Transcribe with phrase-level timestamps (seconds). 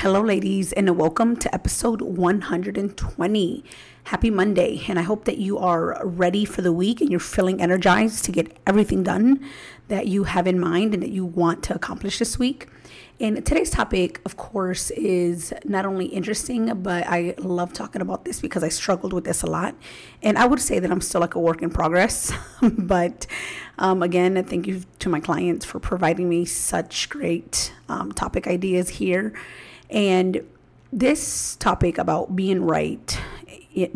[0.00, 3.64] Hello, ladies, and welcome to episode 120.
[4.04, 7.60] Happy Monday, and I hope that you are ready for the week and you're feeling
[7.60, 9.46] energized to get everything done
[9.88, 12.66] that you have in mind and that you want to accomplish this week.
[13.20, 18.40] And today's topic, of course, is not only interesting, but I love talking about this
[18.40, 19.74] because I struggled with this a lot.
[20.22, 22.32] And I would say that I'm still like a work in progress.
[22.62, 23.26] but
[23.78, 28.88] um, again, thank you to my clients for providing me such great um, topic ideas
[28.88, 29.34] here
[29.90, 30.42] and
[30.92, 33.20] this topic about being right,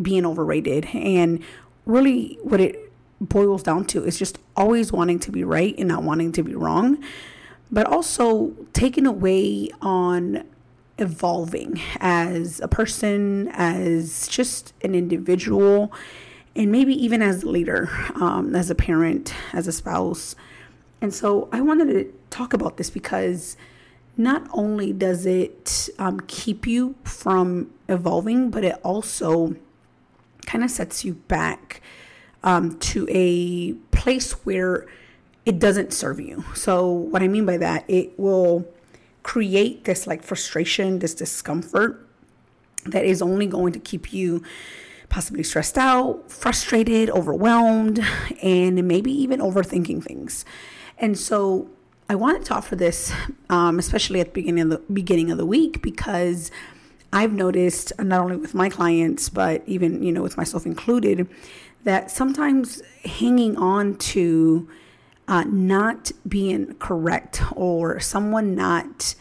[0.01, 1.43] being overrated, and
[1.87, 6.03] really what it boils down to is just always wanting to be right and not
[6.03, 7.03] wanting to be wrong,
[7.71, 10.45] but also taking away on
[10.99, 15.93] evolving as a person, as just an individual,
[16.55, 20.37] and maybe even as a leader, um, as a parent, as a spouse.
[21.01, 23.57] And so I wanted to talk about this because
[24.17, 29.57] not only does it um, keep you from evolving, but it also
[30.47, 31.81] kind of sets you back
[32.43, 34.87] um, to a place where
[35.45, 36.45] it doesn't serve you.
[36.55, 38.67] So, what I mean by that, it will
[39.23, 42.07] create this like frustration, this discomfort
[42.87, 44.43] that is only going to keep you
[45.09, 48.01] possibly stressed out, frustrated, overwhelmed,
[48.43, 50.45] and maybe even overthinking things.
[50.99, 51.71] And so,
[52.09, 53.13] I wanted to offer this,
[53.49, 56.51] um, especially at the beginning of the beginning of the week, because
[57.13, 61.29] I've noticed not only with my clients, but even you know with myself included,
[61.85, 64.69] that sometimes hanging on to
[65.29, 69.15] uh, not being correct or someone not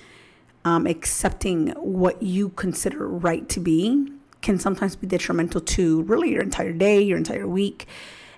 [0.65, 4.09] um, accepting what you consider right to be
[4.41, 7.87] can sometimes be detrimental to really your entire day, your entire week.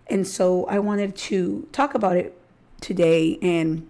[0.08, 2.38] And so I wanted to talk about it
[2.80, 3.88] today and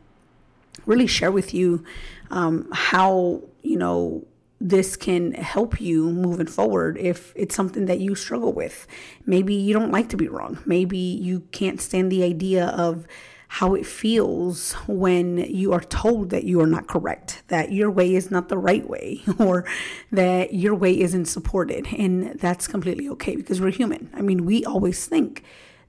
[0.85, 1.83] really share with you
[2.31, 4.25] um, how, you know,
[4.61, 8.87] this can help you moving forward if it's something that you struggle with.
[9.25, 10.59] Maybe you don't like to be wrong.
[10.65, 13.05] Maybe you can't stand the idea of
[13.47, 18.15] how it feels when you are told that you are not correct, that your way
[18.15, 19.65] is not the right way, or
[20.11, 21.87] that your way isn't supported.
[21.97, 24.09] And that's completely okay because we're human.
[24.13, 25.43] I mean, we always think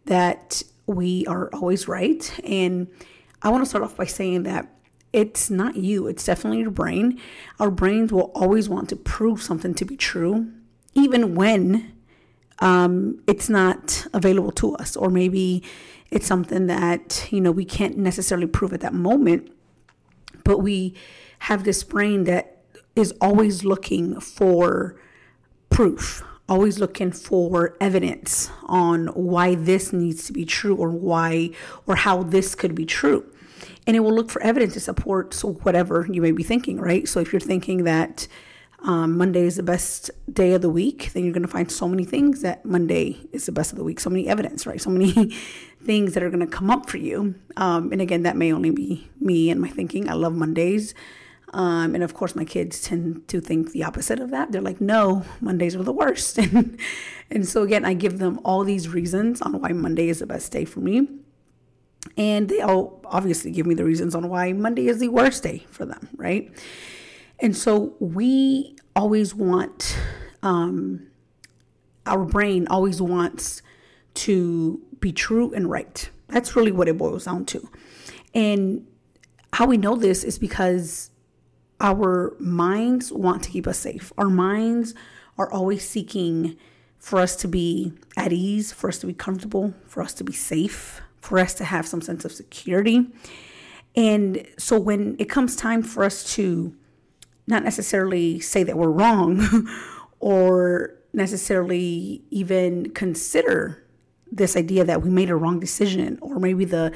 [0.05, 2.39] that we are always right.
[2.45, 2.89] And
[3.43, 4.69] I want to start off by saying that
[5.17, 7.19] it's not you, it's definitely your brain.
[7.59, 10.53] Our brains will always want to prove something to be true,
[10.93, 11.95] even when
[12.59, 15.63] um, it's not available to us, or maybe
[16.11, 19.51] it's something that you know we can't necessarily prove at that moment.
[20.45, 20.95] But we
[21.41, 22.59] have this brain that
[22.95, 25.01] is always looking for
[25.71, 31.53] proof, always looking for evidence on why this needs to be true or why
[31.87, 33.25] or how this could be true
[33.87, 37.07] and it will look for evidence to support so whatever you may be thinking, right?
[37.09, 38.27] So if you're thinking that
[38.83, 41.89] um, Monday is the best day of the week, then you're going to find so
[41.89, 44.81] many things that Monday is the best of the week, so many evidence, right?
[44.81, 45.13] So many
[45.85, 47.35] things that are going to come up for you.
[47.57, 50.09] Um, and again, that may only be me and my thinking.
[50.09, 50.95] I love Mondays.
[51.53, 54.53] Um, and of course, my kids tend to think the opposite of that.
[54.53, 56.39] They're like, no, Mondays are the worst.
[56.39, 56.79] and,
[57.31, 60.53] and so, again, I give them all these reasons on why Monday is the best
[60.53, 61.09] day for me.
[62.17, 65.65] And they all obviously give me the reasons on why Monday is the worst day
[65.71, 66.51] for them, right?
[67.41, 69.99] And so we always want,
[70.43, 71.07] um,
[72.07, 73.63] our brain always wants
[74.15, 76.09] to be true and right.
[76.29, 77.69] That's really what it boils down to.
[78.35, 78.87] And
[79.53, 81.11] how we know this is because
[81.81, 84.13] our minds want to keep us safe.
[84.17, 84.95] Our minds
[85.39, 86.57] are always seeking
[86.99, 90.33] for us to be at ease, for us to be comfortable, for us to be
[90.33, 93.07] safe, for us to have some sense of security.
[93.95, 96.75] And so when it comes time for us to
[97.47, 99.69] not necessarily say that we're wrong
[100.21, 103.83] or necessarily even consider
[104.31, 106.95] this idea that we made a wrong decision or maybe the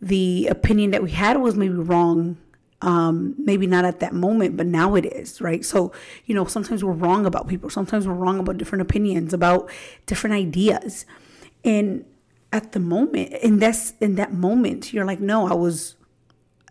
[0.00, 2.36] the opinion that we had was maybe wrong
[2.82, 5.64] um, maybe not at that moment, but now it is, right?
[5.64, 5.92] So,
[6.26, 7.70] you know, sometimes we're wrong about people.
[7.70, 9.70] Sometimes we're wrong about different opinions, about
[10.04, 11.06] different ideas.
[11.64, 12.04] And
[12.52, 15.96] at the moment, in this in that moment, you're like, no, I was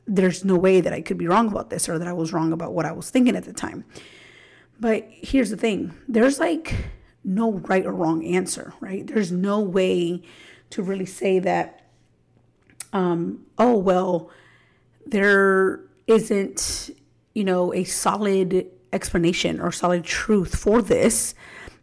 [0.07, 2.53] there's no way that I could be wrong about this or that I was wrong
[2.53, 3.85] about what I was thinking at the time.
[4.79, 6.75] But here's the thing there's like
[7.23, 9.05] no right or wrong answer, right?
[9.05, 10.21] There's no way
[10.69, 11.87] to really say that,
[12.93, 14.29] um, oh, well,
[15.05, 16.91] there isn't,
[17.33, 21.33] you know, a solid explanation or solid truth for this.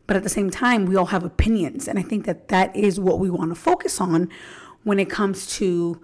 [0.06, 1.88] But at the same time, we all have opinions.
[1.88, 4.28] And I think that that is what we want to focus on
[4.84, 6.00] when it comes to,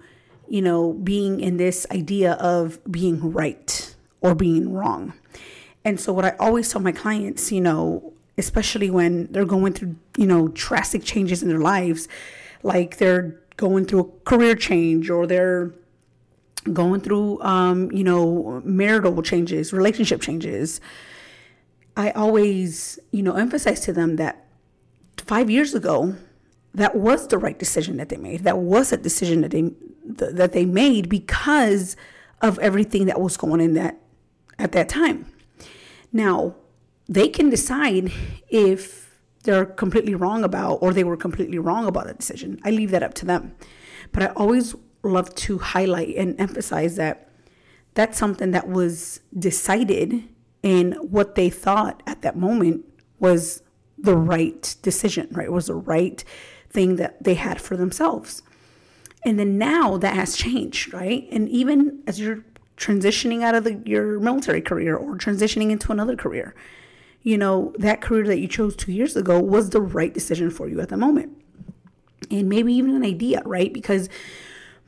[0.47, 5.13] you know, being in this idea of being right or being wrong.
[5.83, 9.95] And so, what I always tell my clients, you know, especially when they're going through,
[10.17, 12.07] you know, drastic changes in their lives,
[12.63, 15.73] like they're going through a career change or they're
[16.73, 20.81] going through, um, you know, marital changes, relationship changes,
[21.95, 24.45] I always, you know, emphasize to them that
[25.17, 26.15] five years ago,
[26.73, 28.43] that was the right decision that they made.
[28.43, 29.73] That was a decision that they
[30.05, 31.95] that they made because
[32.41, 33.99] of everything that was going in that
[34.57, 35.31] at that time.
[36.11, 36.55] Now,
[37.07, 38.11] they can decide
[38.49, 42.59] if they're completely wrong about or they were completely wrong about a decision.
[42.63, 43.55] I leave that up to them.
[44.11, 47.29] But I always love to highlight and emphasize that
[47.93, 50.27] that's something that was decided
[50.63, 52.85] and what they thought at that moment
[53.19, 53.63] was
[53.97, 55.47] the right decision, right?
[55.47, 56.23] It was the right
[56.69, 58.41] thing that they had for themselves.
[59.25, 61.27] And then now that has changed, right?
[61.31, 62.43] And even as you're
[62.77, 66.55] transitioning out of the, your military career or transitioning into another career,
[67.21, 70.69] you know, that career that you chose two years ago was the right decision for
[70.69, 71.35] you at the moment.
[72.31, 73.73] And maybe even an idea, right?
[73.73, 74.07] Because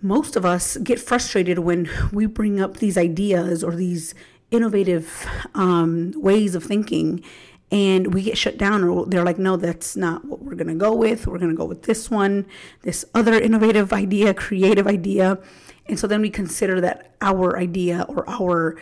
[0.01, 4.15] most of us get frustrated when we bring up these ideas or these
[4.51, 7.23] innovative um, ways of thinking
[7.71, 10.75] and we get shut down or they're like no that's not what we're going to
[10.75, 11.25] go with.
[11.25, 12.45] We're going to go with this one
[12.81, 15.39] this other innovative idea creative idea.
[15.87, 18.77] And so then we consider that our idea or our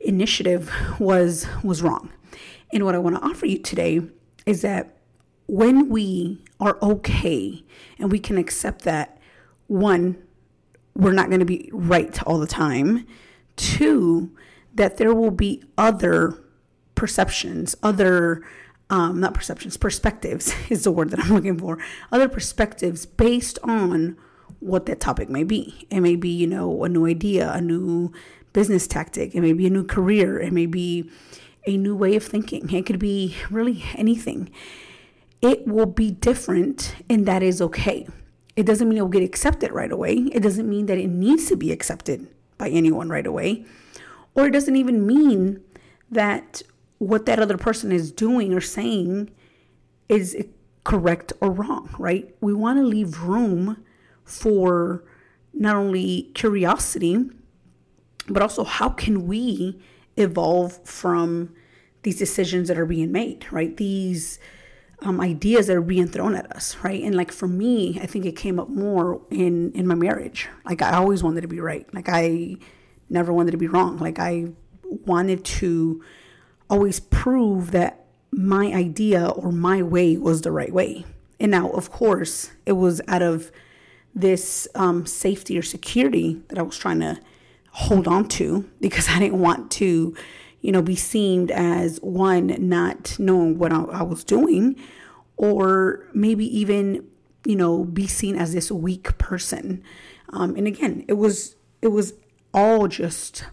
[0.00, 2.10] initiative was was wrong.
[2.72, 4.00] And what i want to offer you today
[4.46, 4.96] is that
[5.46, 7.62] when we are okay
[7.98, 9.18] and we can accept that
[9.66, 10.16] one
[10.94, 13.06] we're not going to be right all the time.
[13.56, 14.30] Two,
[14.74, 16.42] that there will be other
[16.94, 18.42] perceptions, other,
[18.88, 21.78] um, not perceptions, perspectives is the word that I'm looking for,
[22.12, 24.16] other perspectives based on
[24.60, 25.86] what that topic may be.
[25.90, 28.12] It may be, you know, a new idea, a new
[28.52, 31.10] business tactic, it may be a new career, it may be
[31.66, 34.50] a new way of thinking, it could be really anything.
[35.40, 38.06] It will be different, and that is okay.
[38.56, 40.12] It doesn't mean it will get accepted right away.
[40.32, 42.26] It doesn't mean that it needs to be accepted
[42.58, 43.64] by anyone right away.
[44.34, 45.60] Or it doesn't even mean
[46.10, 46.62] that
[46.98, 49.30] what that other person is doing or saying
[50.08, 50.36] is
[50.84, 52.34] correct or wrong, right?
[52.40, 53.84] We want to leave room
[54.24, 55.04] for
[55.52, 57.18] not only curiosity,
[58.28, 59.80] but also how can we
[60.16, 61.54] evolve from
[62.02, 63.76] these decisions that are being made, right?
[63.76, 64.38] These
[65.02, 67.02] um, ideas that are being thrown at us, right?
[67.02, 70.48] And like for me, I think it came up more in in my marriage.
[70.64, 71.92] Like I always wanted to be right.
[71.94, 72.56] Like I
[73.10, 73.98] never wanted to be wrong.
[73.98, 74.46] Like I
[74.84, 76.02] wanted to
[76.68, 81.04] always prove that my idea or my way was the right way.
[81.38, 83.50] And now, of course, it was out of
[84.14, 87.18] this um, safety or security that I was trying to
[87.72, 90.14] hold on to because I didn't want to
[90.60, 94.76] you know, be seen as one not knowing what I, I was doing,
[95.36, 97.06] or maybe even,
[97.44, 99.82] you know, be seen as this weak person.
[100.30, 102.12] Um, and again, it was it was
[102.52, 103.44] all just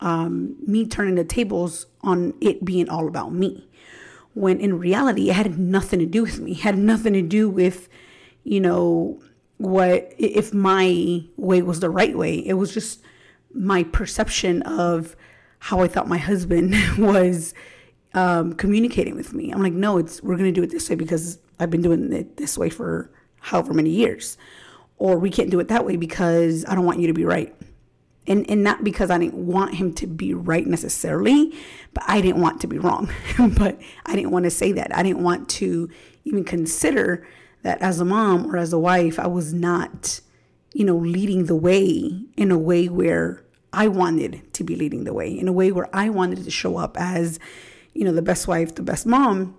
[0.00, 3.68] um, me turning the tables on it being all about me.
[4.34, 6.52] When in reality, it had nothing to do with me.
[6.52, 7.88] It had nothing to do with,
[8.42, 9.20] you know,
[9.58, 12.34] what if my way was the right way.
[12.34, 13.00] It was just
[13.52, 15.16] my perception of
[15.60, 17.54] how I thought my husband was
[18.12, 19.50] um, communicating with me.
[19.50, 22.36] I'm like, no, it's we're gonna do it this way because I've been doing it
[22.36, 23.10] this way for
[23.40, 24.36] however many years,
[24.98, 27.54] or we can't do it that way because I don't want you to be right.
[28.26, 31.52] And, and not because I didn't want him to be right necessarily,
[31.92, 33.10] but I didn't want to be wrong.
[33.58, 34.96] but I didn't want to say that.
[34.96, 35.90] I didn't want to
[36.24, 37.26] even consider
[37.62, 40.20] that as a mom or as a wife, I was not,
[40.72, 45.12] you know, leading the way in a way where I wanted to be leading the
[45.12, 47.40] way in a way where I wanted to show up as,
[47.92, 49.58] you know, the best wife, the best mom.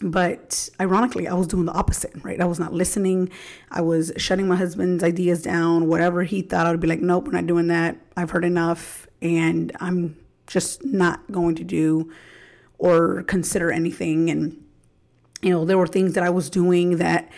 [0.00, 2.40] But ironically, I was doing the opposite, right?
[2.40, 3.30] I was not listening.
[3.70, 5.88] I was shutting my husband's ideas down.
[5.88, 7.96] Whatever he thought, I would be like, nope, we're not doing that.
[8.16, 9.08] I've heard enough.
[9.20, 12.12] And I'm just not going to do
[12.78, 14.30] or consider anything.
[14.30, 14.64] And,
[15.42, 17.30] you know, there were things that I was doing that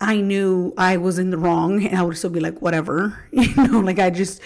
[0.00, 1.86] I knew I was in the wrong.
[1.86, 3.24] And I would still be like, whatever.
[3.32, 4.40] You know, like I just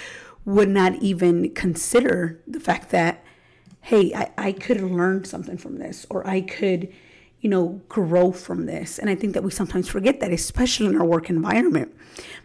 [0.44, 3.24] would not even consider the fact that,
[3.80, 6.92] hey, I, I could have learned something from this or I could
[7.42, 8.98] you know, grow from this.
[8.98, 11.94] And I think that we sometimes forget that, especially in our work environment,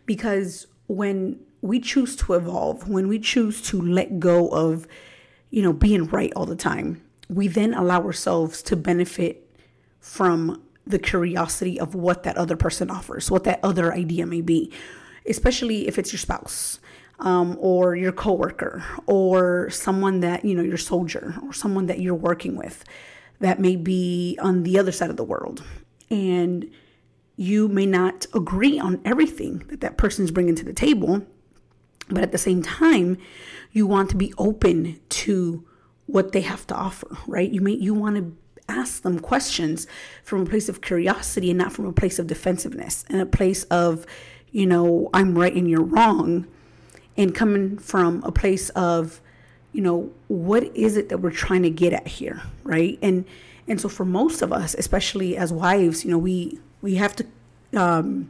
[0.06, 4.88] because when we choose to evolve, when we choose to let go of,
[5.52, 9.48] you know, being right all the time, we then allow ourselves to benefit
[10.00, 14.72] from the curiosity of what that other person offers, what that other idea may be,
[15.28, 16.80] especially if it's your spouse.
[17.20, 22.14] Um, or your coworker, or someone that you know, your soldier, or someone that you're
[22.14, 22.84] working with
[23.40, 25.64] that may be on the other side of the world.
[26.10, 26.72] And
[27.36, 31.26] you may not agree on everything that that person is bringing to the table,
[32.10, 33.18] but at the same time,
[33.72, 35.66] you want to be open to
[36.08, 37.52] what they have to offer, right?
[37.52, 38.36] You may you want to
[38.70, 39.88] ask them questions
[40.24, 43.64] from a place of curiosity and not from a place of defensiveness and a place
[43.66, 44.06] of,
[44.52, 46.48] you know, I'm right and you're wrong,
[47.16, 49.22] and coming from a place of
[49.78, 52.98] you know, what is it that we're trying to get at here, right?
[53.04, 53.26] And
[53.68, 57.26] and so for most of us, especially as wives, you know, we we have to
[57.76, 58.28] um,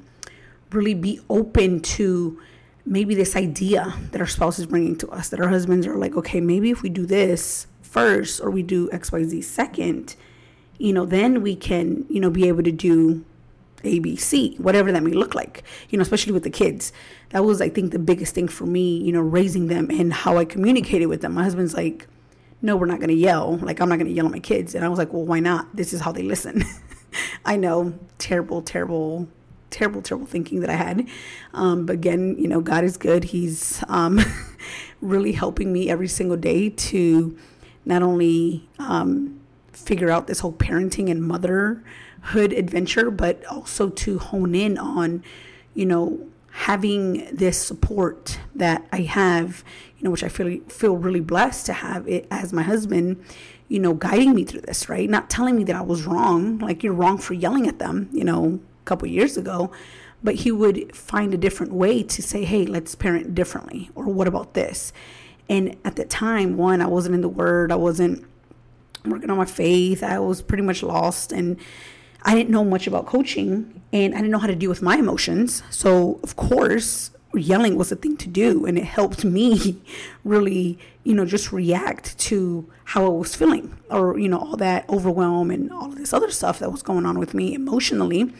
[0.73, 2.37] really be open to
[2.85, 6.17] maybe this idea that our spouse is bringing to us, that our husbands are like,
[6.17, 10.17] okay, maybe if we do this first or we do X, Y, Z second,
[10.77, 13.23] you know, then we can, you know, be able to do
[13.83, 16.91] ABC, whatever that may look like, you know, especially with the kids.
[17.29, 20.37] That was, I think, the biggest thing for me, you know, raising them and how
[20.37, 21.33] I communicated with them.
[21.33, 22.07] My husband's like,
[22.61, 23.57] no, we're not going to yell.
[23.57, 24.73] Like, I'm not going to yell at my kids.
[24.73, 25.75] And I was like, well, why not?
[25.75, 26.63] This is how they listen.
[27.45, 29.27] I know, terrible, terrible,
[29.69, 31.07] terrible, terrible thinking that I had.
[31.53, 33.25] Um, but again, you know, God is good.
[33.25, 34.19] He's um,
[35.01, 37.37] really helping me every single day to
[37.85, 39.39] not only um,
[39.71, 41.83] figure out this whole parenting and mother
[42.27, 45.23] hood adventure, but also to hone in on,
[45.73, 46.19] you know,
[46.51, 49.63] having this support that I have,
[49.97, 53.23] you know, which I feel feel really blessed to have it as my husband,
[53.67, 55.09] you know, guiding me through this, right?
[55.09, 58.23] Not telling me that I was wrong, like you're wrong for yelling at them, you
[58.23, 59.71] know, a couple years ago,
[60.23, 64.27] but he would find a different way to say, "Hey, let's parent differently," or "What
[64.27, 64.91] about this?"
[65.47, 68.25] And at the time, one, I wasn't in the Word, I wasn't
[69.05, 71.57] working on my faith, I was pretty much lost, and
[72.23, 74.97] I didn't know much about coaching and I didn't know how to deal with my
[74.97, 75.63] emotions.
[75.69, 79.81] So, of course, yelling was a thing to do and it helped me
[80.23, 84.89] really, you know, just react to how I was feeling or, you know, all that
[84.89, 88.33] overwhelm and all of this other stuff that was going on with me emotionally.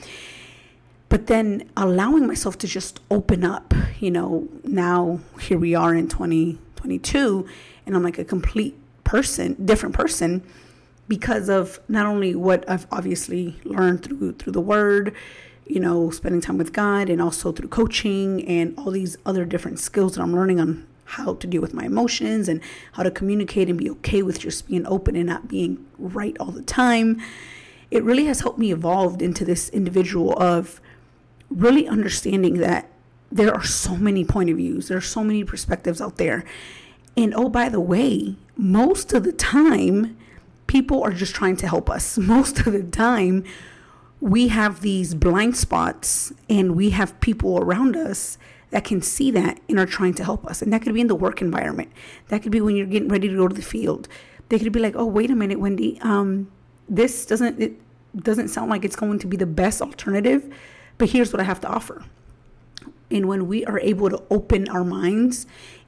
[1.10, 6.10] But then allowing myself to just open up, you know, now here we are in
[6.10, 7.48] 2022
[7.86, 10.44] and I'm like a complete person, different person
[11.08, 15.16] because of not only what I've obviously learned through through the word,
[15.66, 19.80] you know, spending time with God and also through coaching and all these other different
[19.80, 22.62] skills that I'm learning on how to deal with my emotions and
[22.94, 26.52] how to communicate and be okay with just being open and not being right all
[26.52, 27.22] the time.
[27.90, 30.82] It really has helped me evolve into this individual of
[31.50, 32.90] really understanding that
[33.32, 36.44] there are so many point of views, there are so many perspectives out there.
[37.16, 40.18] And oh, by the way, most of the time,
[40.68, 42.18] people are just trying to help us.
[42.36, 43.44] Most of the time,
[44.20, 48.38] we have these blind spots and we have people around us
[48.70, 50.62] that can see that and are trying to help us.
[50.62, 51.92] And that could be in the work environment.
[52.28, 54.08] That could be when you're getting ready to go to the field.
[54.50, 56.00] They could be like, "Oh, wait a minute, Wendy.
[56.02, 56.50] Um,
[56.90, 57.80] this doesn't it
[58.16, 60.54] doesn't sound like it's going to be the best alternative,
[60.98, 62.04] but here's what I have to offer."
[63.10, 65.46] And when we are able to open our minds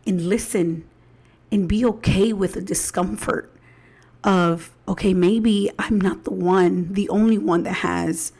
[0.07, 0.85] and listen
[1.51, 3.51] and be okay with the discomfort
[4.23, 8.33] of okay maybe i'm not the one the only one that has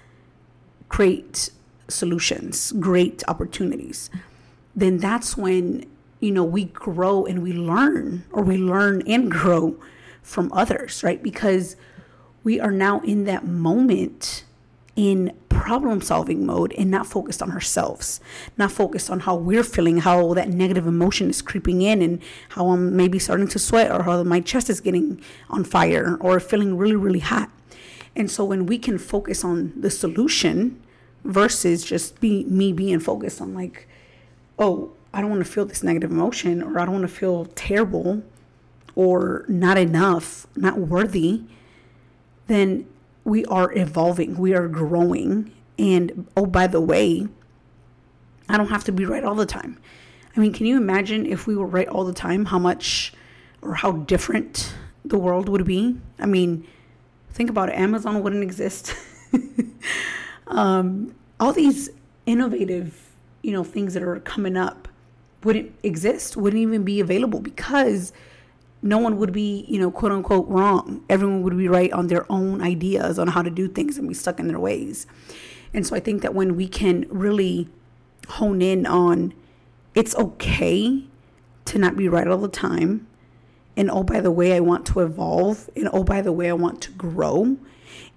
[0.90, 1.52] great
[1.90, 4.10] solutions great opportunities.
[4.76, 5.86] Then that's when
[6.20, 9.76] you know we grow and we learn or we learn and grow
[10.22, 11.22] from others right?
[11.22, 11.76] Because
[12.44, 14.44] we are now in that moment
[15.00, 18.20] in problem solving mode and not focused on ourselves,
[18.58, 22.68] not focused on how we're feeling, how that negative emotion is creeping in, and how
[22.68, 26.76] I'm maybe starting to sweat or how my chest is getting on fire or feeling
[26.76, 27.50] really, really hot.
[28.14, 30.82] And so when we can focus on the solution
[31.24, 33.88] versus just be me being focused on like,
[34.58, 37.46] oh, I don't want to feel this negative emotion or I don't want to feel
[37.56, 38.22] terrible
[38.96, 41.44] or not enough, not worthy,
[42.48, 42.86] then
[43.24, 45.52] we are evolving, we are growing.
[45.78, 47.28] And oh, by the way,
[48.48, 49.78] I don't have to be right all the time.
[50.36, 53.14] I mean, can you imagine if we were right all the time, how much
[53.62, 54.74] or how different
[55.06, 55.98] the world would be?
[56.20, 56.68] I mean,
[57.32, 58.96] think about it Amazon wouldn't exist.
[60.48, 61.90] um, all these
[62.26, 63.12] innovative,
[63.42, 64.88] you know, things that are coming up
[65.44, 68.12] wouldn't exist, wouldn't even be available because
[68.82, 71.04] no one would be, you know, quote unquote wrong.
[71.10, 74.14] Everyone would be right on their own ideas on how to do things and be
[74.14, 75.06] stuck in their ways.
[75.74, 77.70] And so I think that when we can really
[78.28, 79.34] hone in on
[79.96, 81.04] it's okay
[81.66, 83.08] to not be right all the time.
[83.76, 85.70] And oh, by the way, I want to evolve.
[85.76, 87.58] And oh, by the way, I want to grow.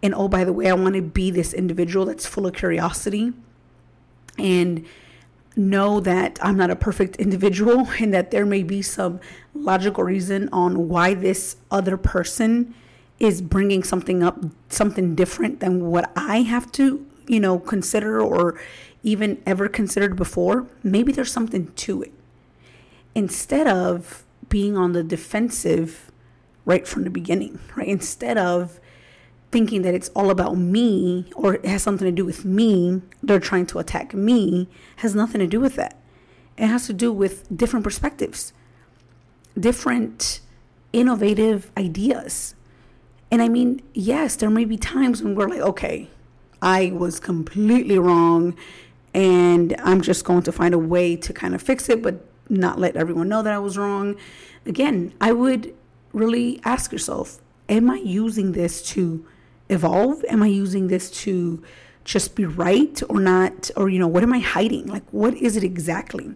[0.03, 3.33] And oh, by the way, I want to be this individual that's full of curiosity.
[4.39, 4.85] And
[5.57, 9.21] know that I'm not a perfect individual and that there may be some
[9.55, 12.75] logical reason on why this other person
[13.19, 18.61] is bringing something up, something different than what I have to, you know, consider or
[19.03, 20.67] even ever considered before.
[20.83, 22.13] Maybe there's something to it.
[23.15, 26.11] Instead of being on the defensive
[26.65, 27.89] right from the beginning, right?
[27.89, 28.81] Instead of
[29.53, 33.39] thinking that it's all about me or it has something to do with me, they're
[33.39, 35.97] trying to attack me, has nothing to do with that.
[36.57, 38.53] It has to do with different perspectives,
[39.59, 40.41] different
[40.93, 42.55] innovative ideas.
[43.31, 46.09] And I mean, yes, there may be times when we're like, okay,
[46.61, 48.57] I was completely wrong
[49.15, 52.79] and I'm just going to find a way to kind of fix it, but not
[52.79, 54.17] let everyone know that I was wrong.
[54.65, 55.75] Again, I would
[56.13, 59.27] really ask yourself, am I using this to
[59.73, 60.25] evolve?
[60.29, 61.63] Am I using this to
[62.05, 63.71] just be right or not?
[63.77, 64.87] Or, you know, what am I hiding?
[64.87, 66.35] Like, what is it exactly?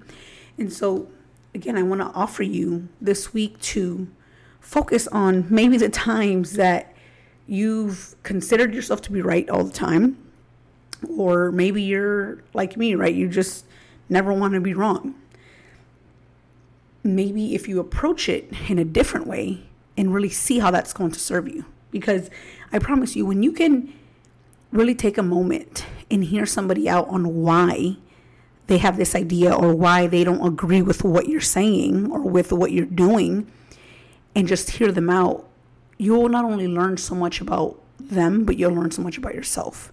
[0.59, 1.09] And so,
[1.55, 4.09] again, I want to offer you this week to
[4.61, 6.95] focus on maybe the times that
[7.47, 10.19] you've considered yourself to be right all the time.
[11.17, 13.15] Or maybe you're like me, right?
[13.15, 13.67] You just
[14.09, 15.15] never want to be wrong.
[17.05, 19.63] Maybe if you approach it in a different way
[19.97, 21.65] and really see how that's going to serve you.
[21.99, 22.31] Because
[22.73, 23.93] I promise you, when you can
[24.73, 27.97] really take a moment and hear somebody out on why
[28.67, 32.53] they have this idea or why they don't agree with what you're saying or with
[32.53, 33.51] what you're doing,
[34.35, 35.49] and just hear them out,
[35.97, 39.93] you'll not only learn so much about them, but you'll learn so much about yourself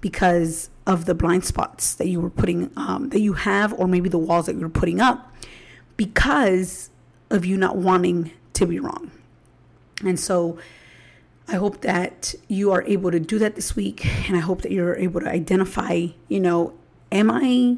[0.00, 4.08] because of the blind spots that you were putting, um, that you have, or maybe
[4.08, 5.34] the walls that you're putting up
[5.96, 6.90] because
[7.30, 9.10] of you not wanting to be wrong.
[10.04, 10.58] And so,
[11.46, 14.06] I hope that you are able to do that this week.
[14.28, 16.72] And I hope that you're able to identify, you know,
[17.12, 17.76] am I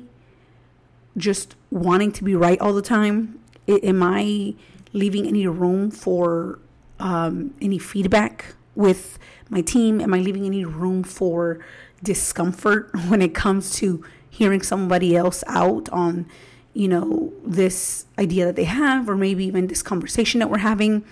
[1.17, 3.41] just wanting to be right all the time?
[3.69, 4.55] Am I
[4.93, 6.61] leaving any room for
[7.01, 10.01] um, any feedback with my team?
[10.01, 11.65] Am I leaving any room for
[12.03, 16.27] discomfort when it comes to hearing somebody else out on,
[16.73, 21.05] you know, this idea that they have, or maybe even this conversation that we're having?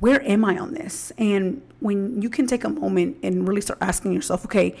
[0.00, 1.12] Where am I on this?
[1.16, 4.74] And when you can take a moment and really start asking yourself, okay,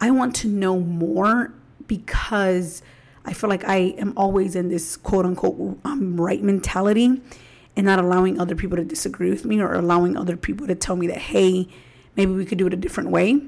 [0.00, 1.52] I want to know more
[1.86, 2.82] because
[3.24, 7.20] I feel like I am always in this quote unquote I'm right mentality
[7.76, 10.96] and not allowing other people to disagree with me or allowing other people to tell
[10.96, 11.68] me that, hey,
[12.16, 13.40] maybe we could do it a different way,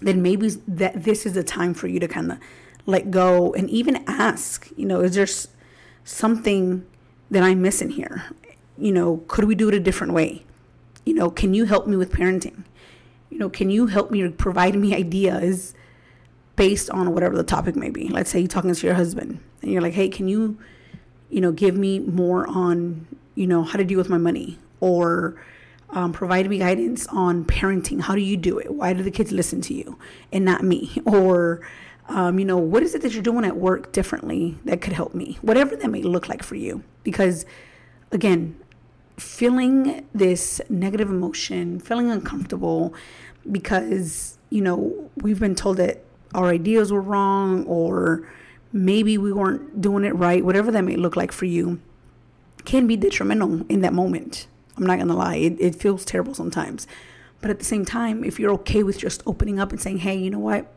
[0.00, 2.38] then maybe that this is the time for you to kind of
[2.86, 5.26] let go and even ask, you know, is there
[6.04, 6.84] something
[7.30, 8.24] that I'm missing here?
[8.76, 10.44] You know, could we do it a different way?
[11.04, 12.64] You know, can you help me with parenting?
[13.30, 15.74] You know, can you help me provide me ideas
[16.56, 18.08] based on whatever the topic may be?
[18.08, 20.58] Let's say you're talking to your husband and you're like, hey, can you,
[21.30, 25.40] you know, give me more on, you know, how to deal with my money or
[25.90, 28.00] um, provide me guidance on parenting.
[28.00, 28.72] How do you do it?
[28.72, 29.98] Why do the kids listen to you
[30.32, 31.00] and not me?
[31.06, 31.60] Or,
[32.08, 35.14] um, you know, what is it that you're doing at work differently that could help
[35.14, 35.38] me?
[35.40, 36.82] Whatever that may look like for you.
[37.02, 37.46] Because,
[38.12, 38.56] again,
[39.16, 42.94] feeling this negative emotion, feeling uncomfortable
[43.50, 46.02] because, you know, we've been told that
[46.34, 48.28] our ideas were wrong or
[48.72, 51.80] maybe we weren't doing it right, whatever that may look like for you,
[52.64, 54.46] can be detrimental in that moment.
[54.76, 56.86] I'm not gonna lie, it, it feels terrible sometimes.
[57.40, 60.16] But at the same time, if you're okay with just opening up and saying, hey,
[60.16, 60.72] you know what?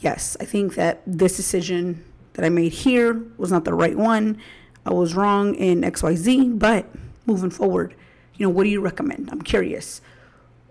[0.00, 2.04] Yes, I think that this decision
[2.34, 4.38] that I made here was not the right one.
[4.86, 6.86] I was wrong in XYZ, but
[7.26, 7.94] moving forward,
[8.34, 9.30] you know, what do you recommend?
[9.30, 10.00] I'm curious.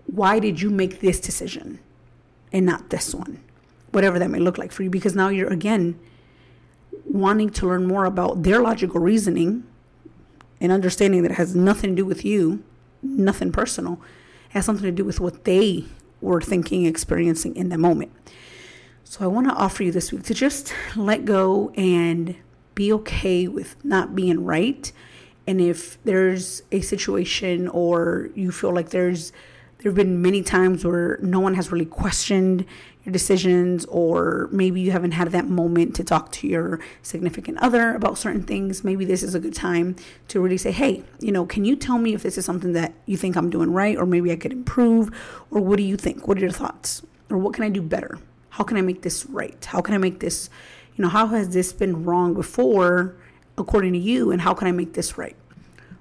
[0.06, 1.80] Why did you make this decision
[2.52, 3.42] and not this one?
[3.90, 5.98] Whatever that may look like for you, because now you're again
[7.06, 9.64] wanting to learn more about their logical reasoning
[10.60, 12.62] and understanding that it has nothing to do with you,
[13.02, 14.00] nothing personal.
[14.50, 15.84] Has something to do with what they
[16.20, 18.12] were thinking, experiencing in the moment.
[19.02, 22.36] So I want to offer you this week to just let go and
[22.74, 24.90] be okay with not being right.
[25.46, 29.32] And if there's a situation or you feel like there's
[29.78, 32.64] there have been many times where no one has really questioned
[33.04, 37.94] your decisions, or maybe you haven't had that moment to talk to your significant other
[37.94, 38.82] about certain things.
[38.82, 39.94] Maybe this is a good time
[40.28, 42.94] to really say, Hey, you know, can you tell me if this is something that
[43.04, 45.10] you think I'm doing right, or maybe I could improve,
[45.50, 46.26] or what do you think?
[46.26, 47.02] What are your thoughts?
[47.28, 48.18] Or what can I do better?
[48.50, 49.62] How can I make this right?
[49.66, 50.48] How can I make this,
[50.96, 53.16] you know, how has this been wrong before,
[53.58, 55.36] according to you, and how can I make this right?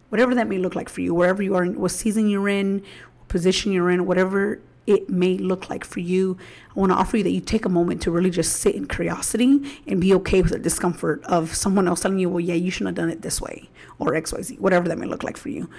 [0.10, 2.84] Whatever that may look like for you, wherever you are, what season you're in,
[3.18, 6.38] what position you're in, whatever it may look like for you,
[6.76, 8.88] I want to offer you that you take a moment to really just sit in
[8.88, 12.70] curiosity and be okay with the discomfort of someone else telling you, well, yeah, you
[12.70, 15.70] shouldn't have done it this way or XYZ, whatever that may look like for you.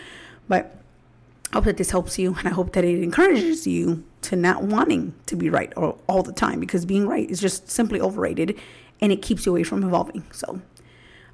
[0.49, 0.77] But
[1.53, 4.63] I hope that this helps you and I hope that it encourages you to not
[4.63, 8.59] wanting to be right all, all the time because being right is just simply overrated
[9.01, 10.25] and it keeps you away from evolving.
[10.33, 10.63] So,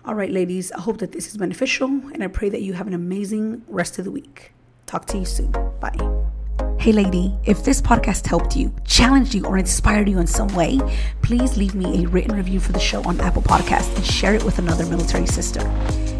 [0.04, 2.86] all right, ladies, I hope that this is beneficial and I pray that you have
[2.86, 4.52] an amazing rest of the week.
[4.86, 5.52] Talk to you soon.
[5.78, 5.96] Bye.
[6.78, 10.80] Hey, lady, if this podcast helped you, challenged you, or inspired you in some way,
[11.20, 14.42] please leave me a written review for the show on Apple Podcasts and share it
[14.42, 15.66] with another military sister.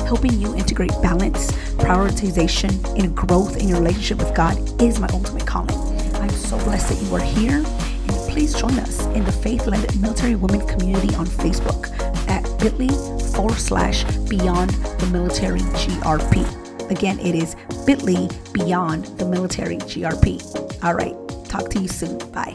[0.05, 5.47] Helping you integrate balance, prioritization, and growth in your relationship with God is my ultimate
[5.47, 5.79] calling.
[6.17, 9.99] I'm so blessed that you are here, and please join us in the faith led
[9.99, 11.89] military women community on Facebook
[12.29, 14.69] at bit.ly forward slash beyond
[15.01, 16.91] the military GRP.
[16.91, 20.85] Again, it is bit.ly beyond the military GRP.
[20.85, 21.15] All right,
[21.49, 22.19] talk to you soon.
[22.33, 22.55] Bye.